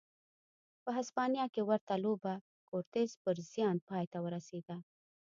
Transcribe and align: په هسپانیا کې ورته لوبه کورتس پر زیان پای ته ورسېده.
په 0.83 0.89
هسپانیا 0.97 1.45
کې 1.53 1.61
ورته 1.69 1.93
لوبه 2.03 2.33
کورتس 2.69 3.09
پر 3.23 3.35
زیان 3.51 3.77
پای 3.87 4.05
ته 4.11 4.17
ورسېده. 4.25 4.77